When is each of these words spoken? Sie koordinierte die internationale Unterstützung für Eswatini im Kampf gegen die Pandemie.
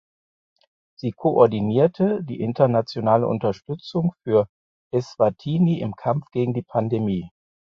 Sie 0.97 1.11
koordinierte 1.11 2.23
die 2.23 2.39
internationale 2.39 3.27
Unterstützung 3.27 4.13
für 4.23 4.47
Eswatini 4.91 5.79
im 5.79 5.95
Kampf 5.95 6.31
gegen 6.31 6.55
die 6.55 6.63
Pandemie. 6.63 7.29